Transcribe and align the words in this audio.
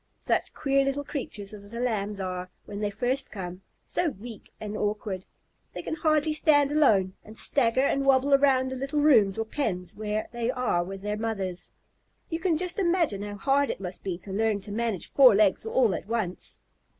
Such 0.17 0.55
queer 0.55 0.83
little 0.83 1.03
creatures 1.03 1.53
as 1.53 1.69
the 1.69 1.79
Lambs 1.79 2.19
are 2.19 2.49
when 2.65 2.79
they 2.79 2.89
first 2.89 3.29
come 3.29 3.61
so 3.85 4.09
weak 4.09 4.51
and 4.59 4.75
awkward! 4.75 5.25
They 5.73 5.83
can 5.83 5.93
hardly 5.93 6.33
stand 6.33 6.71
alone, 6.71 7.13
and 7.23 7.37
stagger 7.37 7.85
and 7.85 8.03
wobble 8.03 8.33
around 8.33 8.71
the 8.71 8.75
little 8.75 8.99
rooms 8.99 9.37
or 9.37 9.45
pens 9.45 9.95
where 9.95 10.27
they 10.31 10.49
are 10.49 10.83
with 10.83 11.03
their 11.03 11.17
mothers. 11.17 11.69
You 12.31 12.39
can 12.39 12.57
just 12.57 12.79
imagine 12.79 13.21
how 13.21 13.35
hard 13.35 13.69
it 13.69 13.79
must 13.79 14.01
be 14.03 14.17
to 14.17 14.33
learn 14.33 14.59
to 14.61 14.71
manage 14.71 15.05
four 15.05 15.35
legs 15.35 15.67
all 15.67 15.93
at 15.93 16.07
once! 16.07 16.57